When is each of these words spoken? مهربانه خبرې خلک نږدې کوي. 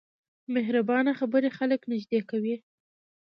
مهربانه 0.53 1.11
خبرې 1.19 1.49
خلک 1.57 1.81
نږدې 1.91 2.19
کوي. 2.29 2.55